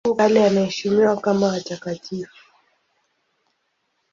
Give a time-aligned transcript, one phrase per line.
[0.05, 2.45] Tangu kale anaheshimiwa kama watakatifu.